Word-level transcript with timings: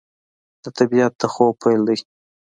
د 0.63 0.65
طبیعت 0.77 1.13
د 1.21 1.23
خوب 1.33 1.53
پیل 1.61 1.81
دی 1.87 1.97